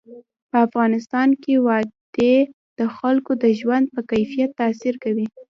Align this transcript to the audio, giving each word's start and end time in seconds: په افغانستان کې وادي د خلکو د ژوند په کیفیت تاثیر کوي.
په 0.49 0.57
افغانستان 0.67 1.29
کې 1.43 1.53
وادي 1.67 2.35
د 2.79 2.81
خلکو 2.97 3.31
د 3.43 3.45
ژوند 3.59 3.85
په 3.95 4.01
کیفیت 4.11 4.51
تاثیر 4.61 4.95
کوي. 5.03 5.27